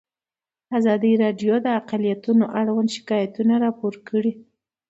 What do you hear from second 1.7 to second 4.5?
اقلیتونه اړوند شکایتونه راپور کړي.